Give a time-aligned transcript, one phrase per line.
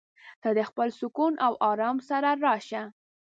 [0.41, 2.83] ته د خپل سکون او ارام سره راشه.